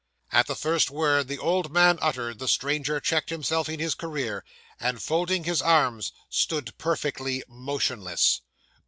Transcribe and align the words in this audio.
'At 0.31 0.47
the 0.47 0.55
first 0.55 0.89
word 0.89 1.27
the 1.27 1.37
old 1.37 1.71
man 1.71 1.99
uttered, 2.01 2.39
the 2.39 2.47
stranger 2.47 2.99
checked 2.99 3.29
himself 3.29 3.69
in 3.69 3.79
his 3.79 3.93
career, 3.93 4.43
and, 4.79 4.99
folding 4.99 5.43
his 5.43 5.61
arms, 5.61 6.11
stood 6.27 6.75
perfectly 6.79 7.43
motionless. 7.47 8.41